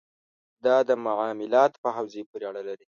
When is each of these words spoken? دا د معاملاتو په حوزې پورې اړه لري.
دا 0.65 0.75
د 0.89 0.91
معاملاتو 1.05 1.81
په 1.83 1.89
حوزې 1.95 2.21
پورې 2.29 2.45
اړه 2.49 2.61
لري. 2.69 2.85